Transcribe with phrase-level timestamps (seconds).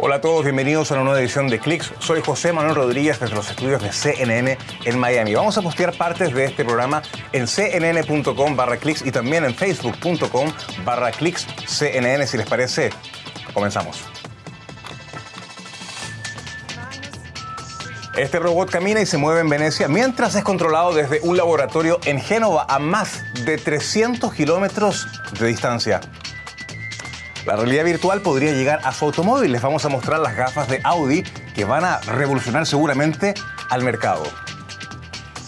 [0.00, 1.92] Hola a todos, bienvenidos a una nueva edición de Clicks.
[1.98, 5.34] Soy José Manuel Rodríguez desde los estudios de CNN en Miami.
[5.34, 7.02] Vamos a postear partes de este programa
[7.32, 10.52] en cnn.com barra clicks y también en facebook.com
[10.84, 12.28] barra clicks CNN.
[12.28, 12.90] Si les parece,
[13.52, 14.04] comenzamos.
[18.16, 22.20] Este robot camina y se mueve en Venecia mientras es controlado desde un laboratorio en
[22.20, 25.08] Génova a más de 300 kilómetros
[25.40, 26.00] de distancia.
[27.46, 29.52] La realidad virtual podría llegar a su automóvil.
[29.52, 31.22] Les vamos a mostrar las gafas de Audi
[31.54, 33.34] que van a revolucionar seguramente
[33.70, 34.24] al mercado.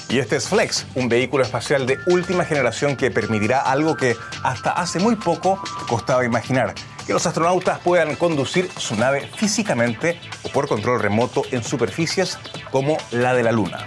[0.08, 4.72] Y este es Flex, un vehículo espacial de última generación que permitirá algo que hasta
[4.72, 6.74] hace muy poco costaba imaginar,
[7.06, 12.38] que los astronautas puedan conducir su nave físicamente o por control remoto en superficies
[12.72, 13.86] como la de la Luna.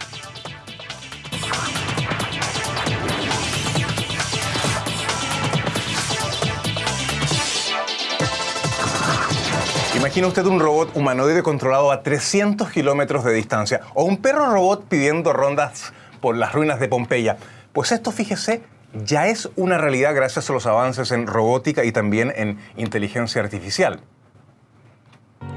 [10.14, 14.86] Imagina usted un robot humanoide controlado a 300 kilómetros de distancia o un perro robot
[14.88, 17.38] pidiendo rondas por las ruinas de Pompeya.
[17.72, 18.62] Pues esto, fíjese,
[18.94, 24.02] ya es una realidad gracias a los avances en robótica y también en inteligencia artificial.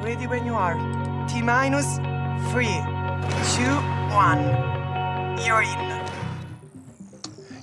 [0.02, 0.78] Ready when you are.
[1.28, 1.84] T minus
[2.50, 2.80] three,
[3.54, 3.76] two,
[4.16, 4.40] one.
[5.44, 6.15] You're in.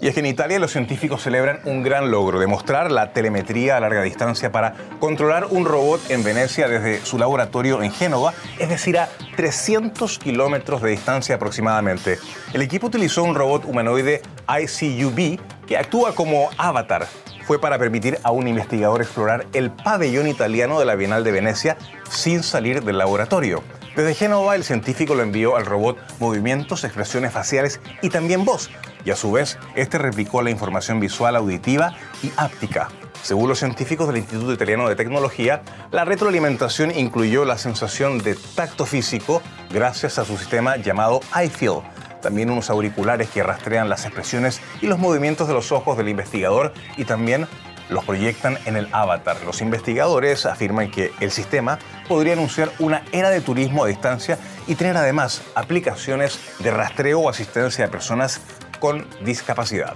[0.04, 3.80] Y es que en Italia los científicos celebran un gran logro, demostrar la telemetría a
[3.80, 8.98] larga distancia para controlar un robot en Venecia desde su laboratorio en Génova, es decir,
[8.98, 9.08] a
[9.38, 12.20] 300 kilómetros de distancia aproximadamente.
[12.52, 17.08] El equipo utilizó un robot humanoide ICUB que actúa como avatar.
[17.48, 21.78] Fue para permitir a un investigador explorar el pabellón italiano de la Bienal de Venecia
[22.10, 23.64] sin salir del laboratorio.
[23.96, 28.70] Desde Génova, el científico lo envió al robot movimientos, expresiones faciales y también voz,
[29.06, 32.90] y a su vez, este replicó la información visual, auditiva y áptica.
[33.22, 38.86] Según los científicos del Instituto Italiano de Tecnología, la retroalimentación incluyó la sensación de tacto
[38.86, 39.42] físico
[39.72, 41.82] gracias a su sistema llamado iFeel,
[42.22, 46.74] también unos auriculares que rastrean las expresiones y los movimientos de los ojos del investigador
[46.98, 47.48] y también
[47.90, 49.38] los proyectan en el avatar.
[49.46, 54.38] Los investigadores afirman que el sistema podría anunciar una era de turismo a distancia
[54.68, 58.42] y tener además aplicaciones de rastreo o asistencia a personas
[58.84, 59.94] con discapacidad.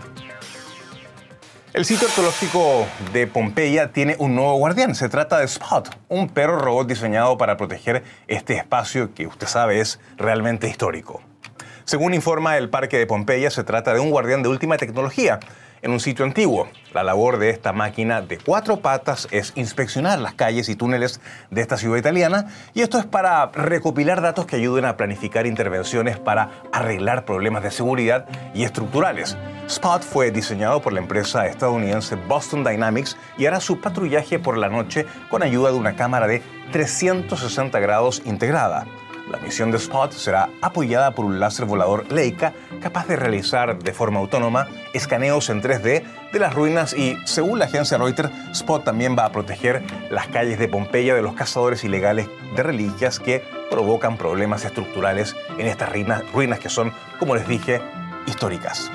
[1.74, 4.96] El sitio arqueológico de Pompeya tiene un nuevo guardián.
[4.96, 9.82] Se trata de Spot, un perro robot diseñado para proteger este espacio que usted sabe
[9.82, 11.22] es realmente histórico.
[11.84, 15.42] Según informa el Parque de Pompeya, se trata de un guardián de última tecnología
[15.88, 16.68] en un sitio antiguo.
[16.94, 21.62] La labor de esta máquina de cuatro patas es inspeccionar las calles y túneles de
[21.62, 26.52] esta ciudad italiana y esto es para recopilar datos que ayuden a planificar intervenciones para
[26.74, 29.38] arreglar problemas de seguridad y estructurales.
[29.68, 34.68] Spot fue diseñado por la empresa estadounidense Boston Dynamics y hará su patrullaje por la
[34.68, 38.86] noche con ayuda de una cámara de 360 grados integrada.
[39.30, 43.94] La misión de Spot será apoyada por un láser volador Leica capaz de realizar de
[43.94, 49.18] forma autónoma escaneos en 3D de las ruinas y, según la agencia Reuters, Spot también
[49.18, 54.18] va a proteger las calles de Pompeya de los cazadores ilegales de reliquias que provocan
[54.18, 57.82] problemas estructurales en estas ruinas, ruinas que son, como les dije,
[58.28, 58.90] históricas.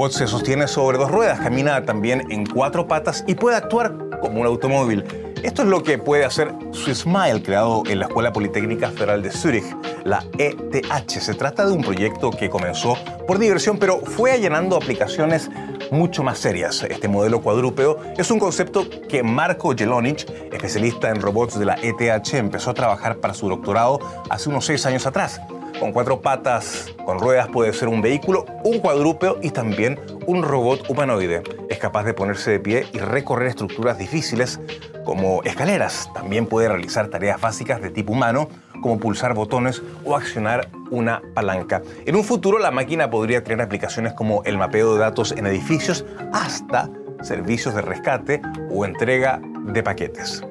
[0.00, 4.40] Robot se sostiene sobre dos ruedas, camina también en cuatro patas y puede actuar como
[4.40, 5.04] un automóvil.
[5.42, 9.76] Esto es lo que puede hacer Swissmile, creado en la Escuela Politécnica Federal de Zurich,
[10.04, 11.10] la ETH.
[11.10, 12.96] Se trata de un proyecto que comenzó
[13.26, 15.50] por diversión, pero fue allanando aplicaciones
[15.90, 16.82] mucho más serias.
[16.84, 22.32] Este modelo cuadrúpedo es un concepto que Marco Jelonic, especialista en robots de la ETH,
[22.32, 23.98] empezó a trabajar para su doctorado
[24.30, 25.42] hace unos seis años atrás.
[25.80, 30.90] Con cuatro patas, con ruedas puede ser un vehículo, un cuadrúpedo y también un robot
[30.90, 31.42] humanoide.
[31.70, 34.60] Es capaz de ponerse de pie y recorrer estructuras difíciles
[35.06, 36.10] como escaleras.
[36.12, 38.50] También puede realizar tareas básicas de tipo humano
[38.82, 41.80] como pulsar botones o accionar una palanca.
[42.04, 46.04] En un futuro la máquina podría tener aplicaciones como el mapeo de datos en edificios
[46.34, 46.90] hasta
[47.22, 50.42] servicios de rescate o entrega de paquetes.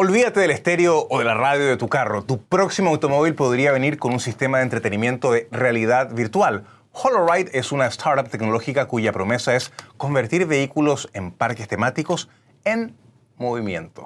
[0.00, 2.22] Olvídate del estéreo o de la radio de tu carro.
[2.22, 6.62] Tu próximo automóvil podría venir con un sistema de entretenimiento de realidad virtual.
[6.92, 12.28] HoloRide es una startup tecnológica cuya promesa es convertir vehículos en parques temáticos
[12.62, 12.96] en
[13.38, 14.04] movimiento.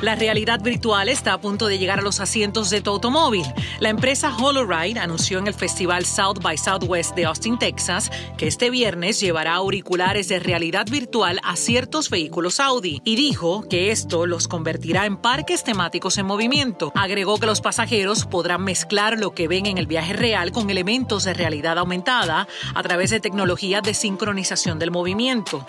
[0.00, 3.44] La realidad virtual está a punto de llegar a los asientos de tu automóvil.
[3.80, 8.70] La empresa HoloRide anunció en el festival South by Southwest de Austin, Texas, que este
[8.70, 14.46] viernes llevará auriculares de realidad virtual a ciertos vehículos Audi y dijo que esto los
[14.46, 16.92] convertirá en parques temáticos en movimiento.
[16.94, 21.24] Agregó que los pasajeros podrán mezclar lo que ven en el viaje real con elementos
[21.24, 25.66] de realidad aumentada a través de tecnologías de sincronización del movimiento.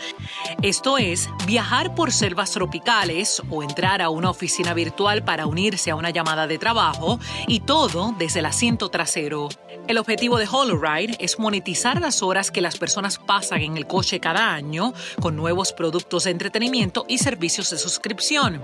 [0.62, 5.90] Esto es viajar por selvas tropicales o entrar a un una oficina virtual para unirse
[5.90, 9.50] a una llamada de trabajo y todo desde el asiento trasero.
[9.88, 14.20] El objetivo de HoloRide es monetizar las horas que las personas pasan en el coche
[14.20, 18.62] cada año con nuevos productos de entretenimiento y servicios de suscripción.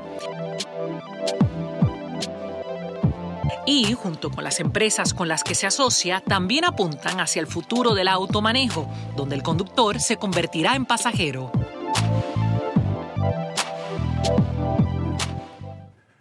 [3.65, 7.95] y, junto con las empresas con las que se asocia, también apuntan hacia el futuro
[7.95, 11.51] del automanejo, donde el conductor se convertirá en pasajero.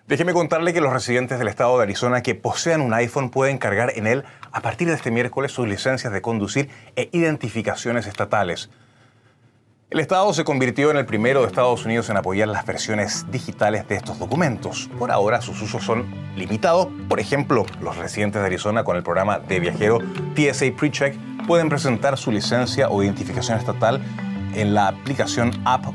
[0.06, 3.90] Déjeme contarle que los residentes del estado de Arizona que posean un iPhone pueden cargar
[3.96, 8.68] en él a partir de este miércoles sus licencias de conducir e identificaciones estatales.
[9.88, 13.88] El Estado se convirtió en el primero de Estados Unidos en apoyar las versiones digitales
[13.88, 14.90] de estos documentos.
[14.98, 16.04] Por ahora sus usos son
[16.36, 16.88] limitados.
[17.08, 20.00] Por ejemplo, los residentes de Arizona con el programa de viajero
[20.34, 21.16] TSA PreCheck
[21.46, 24.02] pueden presentar su licencia o identificación estatal
[24.54, 25.86] en la aplicación App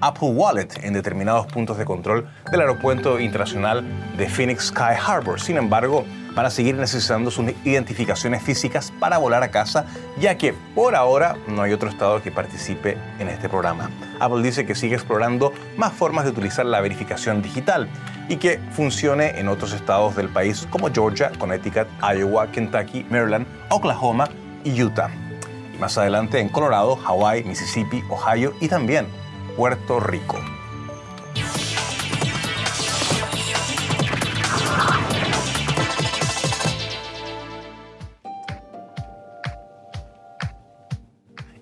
[0.00, 3.84] Apple Wallet en determinados puntos de control del aeropuerto internacional
[4.16, 5.40] de Phoenix Sky Harbor.
[5.40, 6.04] Sin embargo,
[6.34, 9.86] van a seguir necesitando sus identificaciones físicas para volar a casa,
[10.18, 13.90] ya que por ahora no hay otro estado que participe en este programa.
[14.20, 17.88] Apple dice que sigue explorando más formas de utilizar la verificación digital
[18.28, 24.28] y que funcione en otros estados del país como Georgia, Connecticut, Iowa, Kentucky, Maryland, Oklahoma
[24.62, 25.10] y Utah.
[25.74, 29.06] Y más adelante en Colorado, Hawaii, Mississippi, Ohio y también
[29.56, 30.38] Puerto Rico.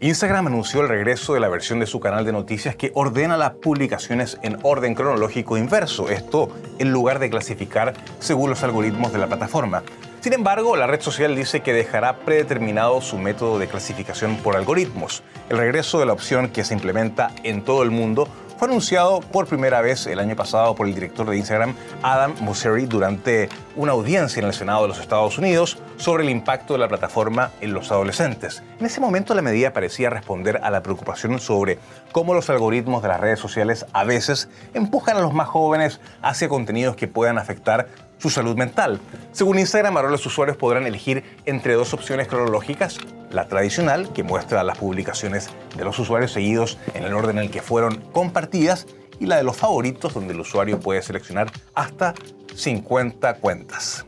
[0.01, 3.55] Instagram anunció el regreso de la versión de su canal de noticias que ordena las
[3.55, 9.27] publicaciones en orden cronológico inverso, esto en lugar de clasificar según los algoritmos de la
[9.27, 9.83] plataforma.
[10.29, 15.23] Sin embargo, la red social dice que dejará predeterminado su método de clasificación por algoritmos.
[15.49, 18.29] El regreso de la opción que se implementa en todo el mundo
[18.59, 22.85] fue anunciado por primera vez el año pasado por el director de Instagram, Adam Mosseri,
[22.85, 26.89] durante una audiencia en el Senado de los Estados Unidos sobre el impacto de la
[26.89, 28.63] plataforma en los adolescentes.
[28.81, 31.79] En ese momento la medida parecía responder a la preocupación sobre
[32.13, 36.51] cómo los algoritmos de las redes sociales a veces empujan a los más jóvenes hacia
[36.51, 37.87] contenidos que puedan afectar
[38.19, 39.01] su salud mental.
[39.33, 42.99] Según Instagram, ahora los usuarios podrán elegir entre dos opciones cronológicas,
[43.31, 47.51] la tradicional, que muestra las publicaciones de los usuarios seguidos en el orden en el
[47.51, 48.87] que fueron compartidas,
[49.21, 52.15] y la de los favoritos, donde el usuario puede seleccionar hasta
[52.55, 54.05] 50 cuentas.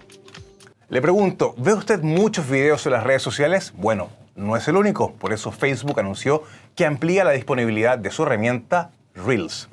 [0.88, 3.72] Le pregunto, ¿ve usted muchos videos en las redes sociales?
[3.76, 6.42] Bueno, no es el único, por eso Facebook anunció
[6.74, 9.69] que amplía la disponibilidad de su herramienta Reels.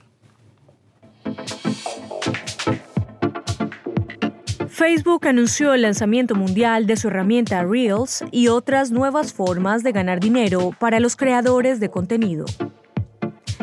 [4.78, 10.20] Facebook anunció el lanzamiento mundial de su herramienta Reels y otras nuevas formas de ganar
[10.20, 12.46] dinero para los creadores de contenido.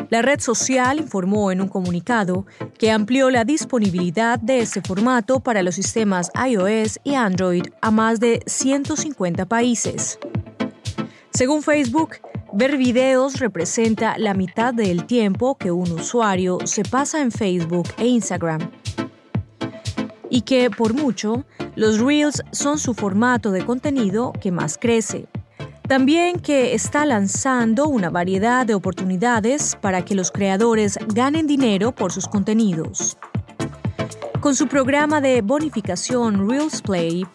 [0.09, 2.45] La red social informó en un comunicado
[2.77, 8.19] que amplió la disponibilidad de este formato para los sistemas iOS y Android a más
[8.19, 10.19] de 150 países.
[11.33, 12.17] Según Facebook,
[12.51, 18.05] ver videos representa la mitad del tiempo que un usuario se pasa en Facebook e
[18.05, 18.69] Instagram
[20.29, 25.27] y que, por mucho, los Reels son su formato de contenido que más crece.
[25.87, 32.11] También que está lanzando una variedad de oportunidades para que los creadores ganen dinero por
[32.11, 33.17] sus contenidos.
[34.39, 37.25] Con su programa de bonificación Reels Play,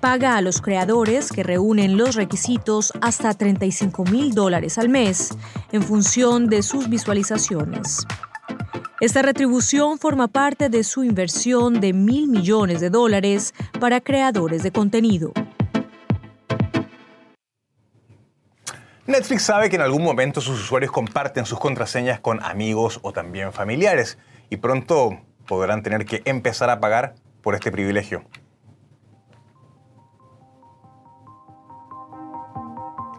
[0.00, 5.30] paga a los creadores que reúnen los requisitos hasta 35 mil dólares al mes
[5.72, 8.06] en función de sus visualizaciones.
[8.98, 14.72] Esta retribución forma parte de su inversión de mil millones de dólares para creadores de
[14.72, 15.34] contenido.
[19.06, 23.52] Netflix sabe que en algún momento sus usuarios comparten sus contraseñas con amigos o también
[23.52, 24.16] familiares
[24.48, 28.24] y pronto podrán tener que empezar a pagar por este privilegio.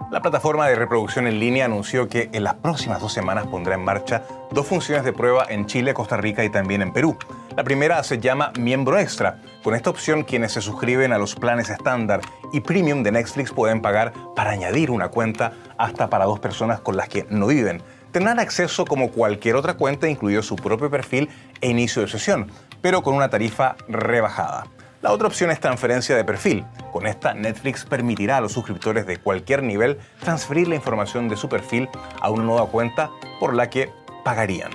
[0.09, 3.83] La plataforma de reproducción en línea anunció que en las próximas dos semanas pondrá en
[3.83, 7.17] marcha dos funciones de prueba en Chile, Costa Rica y también en Perú.
[7.57, 9.41] La primera se llama Miembro Extra.
[9.65, 12.21] Con esta opción, quienes se suscriben a los planes estándar
[12.53, 16.95] y premium de Netflix pueden pagar para añadir una cuenta hasta para dos personas con
[16.95, 17.81] las que no viven.
[18.13, 22.49] Tendrán acceso como cualquier otra cuenta, incluido su propio perfil e inicio de sesión,
[22.81, 24.67] pero con una tarifa rebajada.
[25.07, 26.65] La otra opción es transferencia de perfil.
[26.91, 31.47] Con esta, Netflix permitirá a los suscriptores de cualquier nivel transferir la información de su
[31.47, 31.87] perfil
[32.19, 33.09] a una nueva cuenta
[33.39, 33.89] por la que
[34.25, 34.71] pagarían.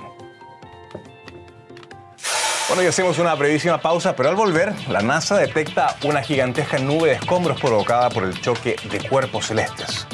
[2.67, 7.09] Bueno, ya hacemos una brevísima pausa, pero al volver, la NASA detecta una gigantesca nube
[7.09, 10.07] de escombros provocada por el choque de cuerpos celestes.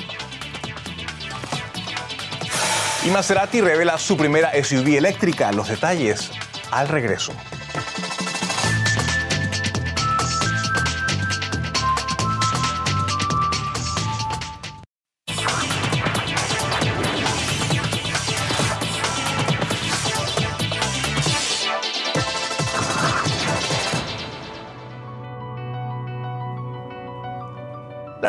[3.05, 5.53] Y Maserati revela su primera SUV eléctrica.
[5.53, 6.29] Los detalles
[6.71, 7.31] al regreso.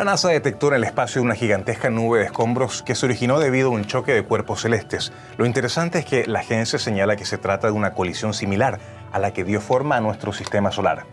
[0.01, 3.67] La NASA detectó en el espacio una gigantesca nube de escombros que se originó debido
[3.67, 5.13] a un choque de cuerpos celestes.
[5.37, 8.79] Lo interesante es que la agencia señala que se trata de una colisión similar
[9.11, 11.05] a la que dio forma a nuestro sistema solar.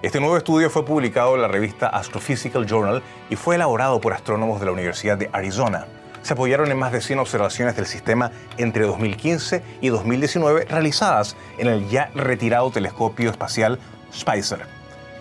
[0.00, 4.60] Este nuevo estudio fue publicado en la revista Astrophysical Journal y fue elaborado por astrónomos
[4.60, 5.86] de la Universidad de Arizona.
[6.22, 11.66] Se apoyaron en más de 100 observaciones del sistema entre 2015 y 2019 realizadas en
[11.66, 13.80] el ya retirado telescopio espacial
[14.14, 14.75] Spicer.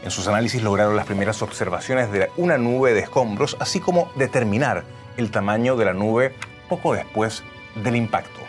[0.05, 4.83] En sus análisis lograron las primeras observaciones de una nube de escombros, así como determinar
[5.17, 6.35] el tamaño de la nube
[6.69, 7.43] poco después
[7.73, 8.39] del impacto.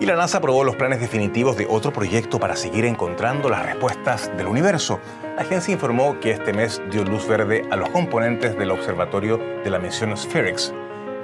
[0.00, 4.30] Y la NASA aprobó los planes definitivos de otro proyecto para seguir encontrando las respuestas
[4.36, 5.00] del universo.
[5.34, 9.70] La agencia informó que este mes dio luz verde a los componentes del observatorio de
[9.70, 10.74] la misión SPHERIX.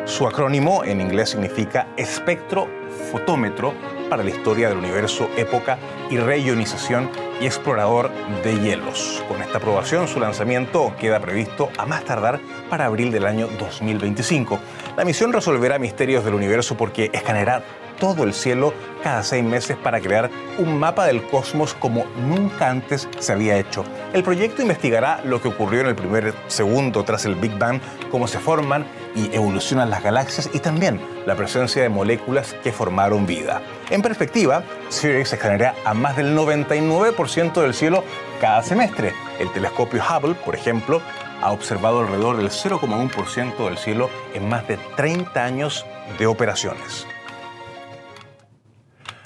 [0.07, 3.75] Su acrónimo en inglés significa espectrofotómetro
[4.15, 5.77] para la historia del universo, época
[6.09, 8.13] y reionización y explorador
[8.45, 9.25] de hielos.
[9.27, 12.39] Con esta aprobación, su lanzamiento queda previsto a más tardar
[12.71, 14.61] para abril del año 2025.
[14.97, 17.65] La misión resolverá misterios del universo porque escaneará
[17.99, 18.73] todo el cielo
[19.03, 23.85] cada seis meses para crear un mapa del cosmos como nunca antes se había hecho.
[24.13, 28.29] El proyecto investigará lo que ocurrió en el primer segundo tras el Big Bang, cómo
[28.29, 28.87] se forman
[29.17, 33.63] y evolucionan las galaxias y también la presencia de moléculas que formaron vida.
[33.91, 38.05] En perspectiva, SIRIX escaneará a más del 99% del cielo
[38.41, 39.13] cada semestre.
[39.41, 41.01] El telescopio Hubble, por ejemplo,
[41.45, 45.85] ha observado alrededor del 0,1% del cielo en más de 30 años
[46.19, 47.07] de operaciones.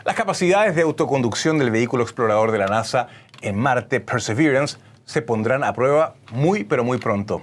[0.05, 3.07] Las capacidades de autoconducción del vehículo explorador de la NASA
[3.41, 7.43] en Marte, Perseverance, se pondrán a prueba muy pero muy pronto.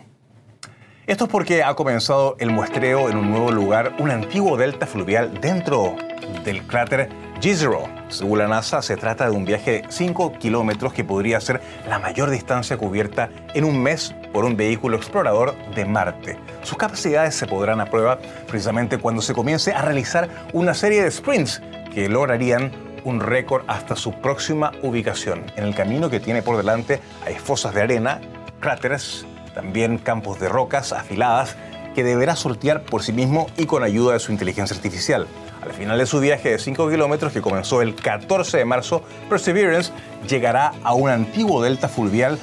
[1.08, 5.40] Esto es porque ha comenzado el muestreo en un nuevo lugar, un antiguo delta fluvial
[5.40, 5.96] dentro
[6.44, 7.08] del cráter
[7.40, 7.95] Jezero.
[8.10, 12.00] Según la NASA, se trata de un viaje de 5 kilómetros que podría ser la
[12.00, 16.38] mayor distancia cubierta en un mes por un vehículo explorador de Marte.
[16.64, 21.12] Sus capacidades se podrán a prueba precisamente cuando se comience a realizar una serie de
[21.12, 21.62] sprints
[21.94, 22.72] que lograrían
[23.06, 25.44] un récord hasta su próxima ubicación.
[25.56, 28.20] En el camino que tiene por delante hay fosas de arena,
[28.60, 31.56] cráteres, también campos de rocas afiladas
[31.96, 35.28] que deberá sortear por sí mismo y con ayuda de su inteligencia artificial.
[35.66, 39.92] Al final de su viaje de 5 kilómetros que comenzó el 14 de marzo, Perseverance
[40.28, 42.38] llegará a un antiguo delta fluvial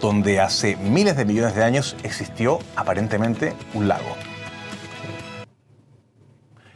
[0.00, 4.16] donde hace miles de millones de años existió aparentemente un lago.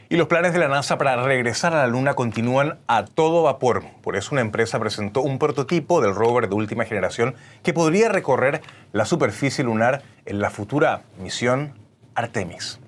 [0.09, 3.83] Y los planes de la NASA para regresar a la Luna continúan a todo vapor.
[4.03, 8.61] Por eso una empresa presentó un prototipo del rover de última generación que podría recorrer
[8.91, 11.73] la superficie lunar en la futura misión
[12.13, 12.79] Artemis.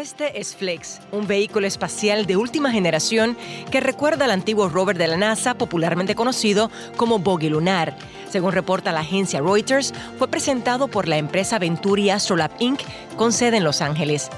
[0.00, 3.36] Este es Flex, un vehículo espacial de última generación
[3.70, 7.98] que recuerda al antiguo rover de la NASA, popularmente conocido como Bogey Lunar.
[8.30, 12.80] Según reporta la agencia Reuters, fue presentado por la empresa Venturi Astrolab Inc.,
[13.18, 14.30] con sede en Los Ángeles.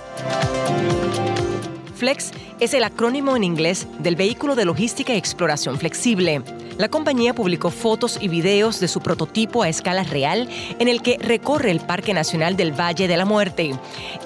[1.95, 6.43] Flex es el acrónimo en inglés del Vehículo de Logística y Exploración Flexible.
[6.79, 10.49] La compañía publicó fotos y videos de su prototipo a escala real
[10.79, 13.75] en el que recorre el Parque Nacional del Valle de la Muerte.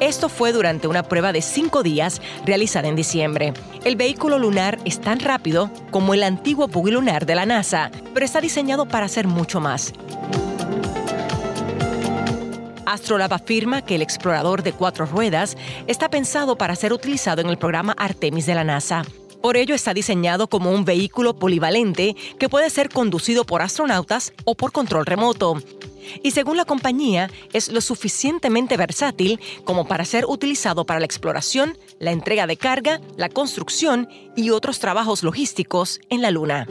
[0.01, 3.53] Esto fue durante una prueba de cinco días realizada en diciembre.
[3.85, 8.25] El vehículo lunar es tan rápido como el antiguo buggy lunar de la NASA, pero
[8.25, 9.93] está diseñado para hacer mucho más.
[12.87, 17.59] Astrolab afirma que el explorador de cuatro ruedas está pensado para ser utilizado en el
[17.59, 19.05] programa Artemis de la NASA.
[19.47, 24.57] Por ello está diseñado como un vehículo polivalente que puede ser conducido por astronautas o
[24.57, 25.63] por control remoto.
[26.25, 31.79] Y según la compañía, es lo suficientemente versátil como para ser utilizado para la exploración,
[32.01, 36.67] la entrega de carga, la construcción y otros trabajos logísticos en la Luna.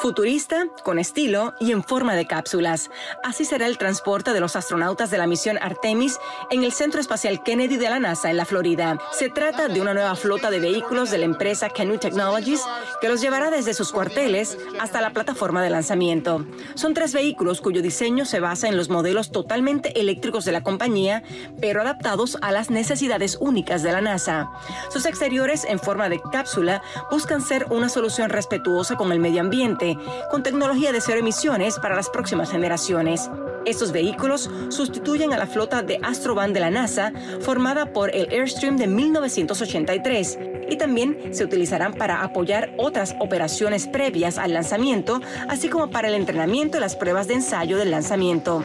[0.00, 2.90] Futurista, con estilo y en forma de cápsulas.
[3.22, 6.18] Así será el transporte de los astronautas de la misión Artemis
[6.50, 8.98] en el Centro Espacial Kennedy de la NASA en la Florida.
[9.12, 12.64] Se trata de una nueva flota de vehículos de la empresa Canoe Technologies
[13.02, 16.46] que los llevará desde sus cuarteles hasta la plataforma de lanzamiento.
[16.76, 21.22] Son tres vehículos cuyo diseño se basa en los modelos totalmente eléctricos de la compañía,
[21.60, 24.50] pero adaptados a las necesidades únicas de la NASA.
[24.88, 29.89] Sus exteriores en forma de cápsula buscan ser una solución respetuosa con el medio ambiente
[30.30, 33.30] con tecnología de cero emisiones para las próximas generaciones.
[33.66, 38.76] Estos vehículos sustituyen a la flota de Astrovan de la NASA, formada por el Airstream
[38.76, 40.38] de 1983,
[40.70, 46.14] y también se utilizarán para apoyar otras operaciones previas al lanzamiento, así como para el
[46.14, 48.64] entrenamiento y las pruebas de ensayo del lanzamiento.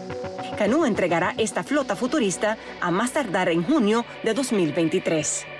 [0.58, 5.55] Canoo entregará esta flota futurista a más tardar en junio de 2023.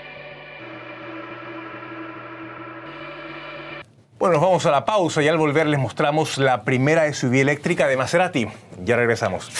[4.26, 7.86] Bueno, nos vamos a la pausa y al volver les mostramos la primera SUV eléctrica
[7.86, 8.48] de Maserati.
[8.82, 9.52] Ya regresamos.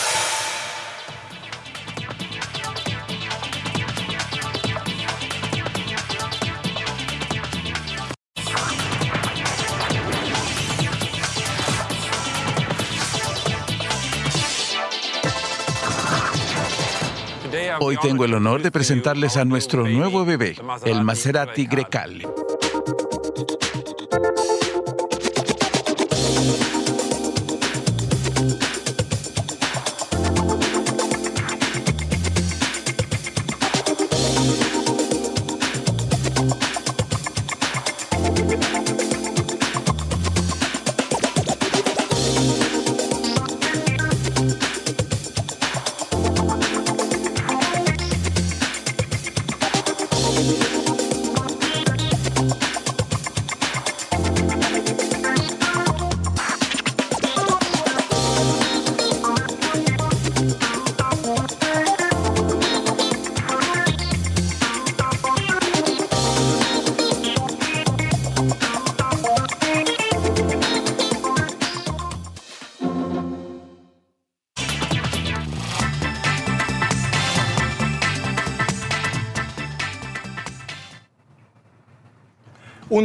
[17.79, 22.27] Hoy tengo el honor de presentarles a nuestro nuevo bebé, el Maserati Grecale.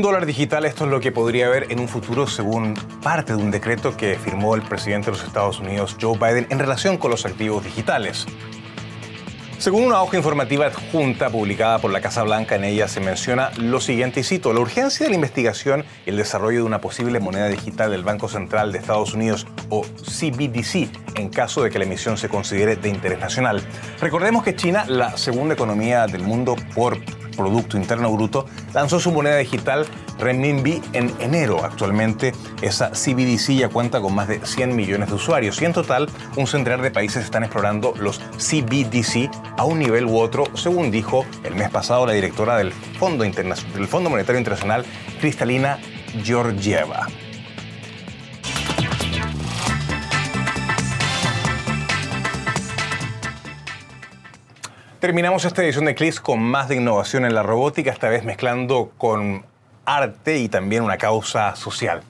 [0.01, 3.37] Un dólar digital, esto es lo que podría haber en un futuro según parte de
[3.43, 7.11] un decreto que firmó el presidente de los Estados Unidos, Joe Biden, en relación con
[7.11, 8.25] los activos digitales.
[9.59, 13.79] Según una hoja informativa adjunta publicada por la Casa Blanca, en ella se menciona lo
[13.79, 17.47] siguiente, y cito, la urgencia de la investigación y el desarrollo de una posible moneda
[17.47, 22.17] digital del Banco Central de Estados Unidos, o CBDC, en caso de que la emisión
[22.17, 23.61] se considere de interés nacional.
[23.99, 26.97] Recordemos que China, la segunda economía del mundo por
[27.35, 29.85] Producto Interno Bruto, lanzó su moneda digital
[30.19, 31.63] renminbi en enero.
[31.63, 36.09] Actualmente esa CBDC ya cuenta con más de 100 millones de usuarios y en total
[36.35, 41.25] un centenar de países están explorando los CBDC a un nivel u otro, según dijo
[41.43, 44.85] el mes pasado la directora del Fondo, del Fondo Monetario Internacional,
[45.19, 45.79] Cristalina
[46.23, 47.07] Georgieva.
[55.01, 58.91] Terminamos esta edición de Clicks con más de innovación en la robótica, esta vez mezclando
[58.99, 59.43] con
[59.83, 62.03] arte y también una causa social.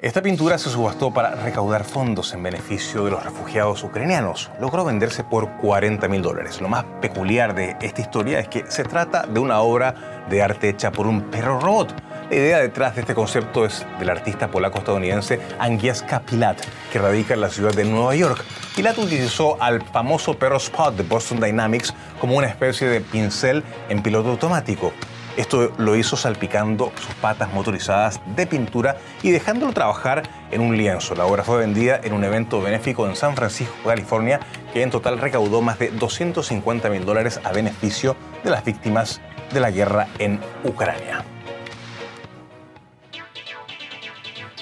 [0.00, 4.50] Esta pintura se subastó para recaudar fondos en beneficio de los refugiados ucranianos.
[4.58, 6.60] Logró venderse por 40 mil dólares.
[6.60, 10.70] Lo más peculiar de esta historia es que se trata de una obra de arte
[10.70, 11.94] hecha por un perro robot.
[12.28, 16.60] La idea detrás de este concepto es del artista polaco-estadounidense Angieska Pilat,
[16.92, 18.44] que radica en la ciudad de Nueva York.
[18.74, 24.02] Pilat utilizó al famoso perro Spot de Boston Dynamics como una especie de pincel en
[24.02, 24.92] piloto automático.
[25.36, 31.14] Esto lo hizo salpicando sus patas motorizadas de pintura y dejándolo trabajar en un lienzo.
[31.14, 34.40] La obra fue vendida en un evento benéfico en San Francisco, California,
[34.72, 39.20] que en total recaudó más de 250 mil dólares a beneficio de las víctimas
[39.52, 41.24] de la guerra en Ucrania.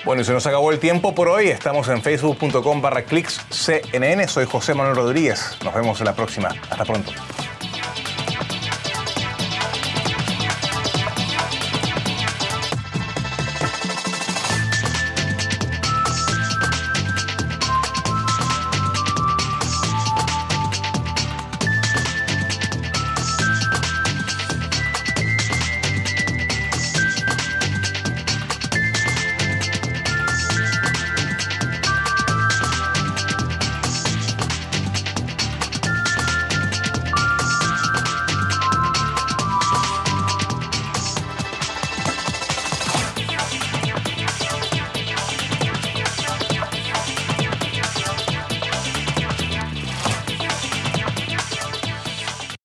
[0.04, 1.48] Bueno, y se nos acabó el tiempo por hoy.
[1.48, 4.28] Estamos en facebook.com barra clicks CNN.
[4.28, 5.56] Soy José Manuel Rodríguez.
[5.64, 6.48] Nos vemos en la próxima.
[6.70, 7.12] Hasta pronto.